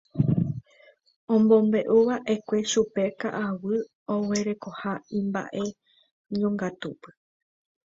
[1.35, 3.81] Omombe'uva'ekue chupe ka'aguy
[4.13, 7.11] oguerekoha imba'eñongatupy.